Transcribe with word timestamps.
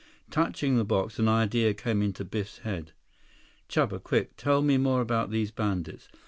Touching 0.31 0.77
the 0.77 0.83
box, 0.83 1.19
an 1.19 1.27
idea 1.27 1.75
came 1.75 2.01
into 2.01 2.25
Biff's 2.25 2.57
head. 2.65 2.91
"Chuba, 3.69 4.01
quick! 4.01 4.35
Tell 4.35 4.63
me 4.63 4.79
more 4.79 4.99
about 4.99 5.29
these 5.29 5.51
bandits. 5.51 6.07